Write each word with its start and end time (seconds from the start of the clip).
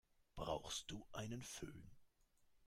Brauchst 0.35 0.89
du 0.89 1.05
einen 1.11 1.43
Fön? 1.43 1.91